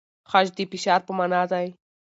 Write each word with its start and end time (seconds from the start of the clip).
خج 0.29 0.47
د 0.57 0.59
فشار 0.71 0.99
په 1.07 1.11
مانا 1.17 1.41
دی؟ 1.51 1.67